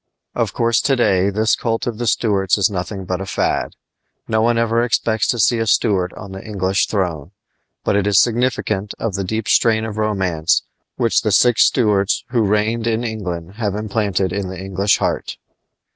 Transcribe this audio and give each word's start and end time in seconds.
Of 0.33 0.51
course, 0.51 0.81
to 0.81 0.95
day 0.95 1.29
this 1.29 1.55
cult 1.55 1.85
of 1.85 1.99
the 1.99 2.07
Stuarts 2.07 2.57
is 2.57 2.71
nothing 2.71 3.05
but 3.05 3.21
a 3.21 3.25
fad. 3.27 3.75
No 4.27 4.41
one 4.41 4.57
ever 4.57 4.81
expects 4.81 5.27
to 5.27 5.37
see 5.37 5.59
a 5.59 5.67
Stuart 5.67 6.11
on 6.13 6.31
the 6.31 6.43
English 6.43 6.87
throne. 6.87 7.29
But 7.83 7.95
it 7.95 8.07
is 8.07 8.19
significant 8.19 8.95
of 8.97 9.13
the 9.13 9.23
deep 9.23 9.47
strain 9.47 9.85
of 9.85 9.99
romance 9.99 10.63
which 10.95 11.21
the 11.21 11.31
six 11.31 11.65
Stuarts 11.65 12.23
who 12.29 12.41
reigned 12.47 12.87
in 12.87 13.03
England 13.03 13.57
have 13.57 13.75
implanted 13.75 14.33
in 14.33 14.49
the 14.49 14.59
English 14.59 14.97
heart. 14.97 15.37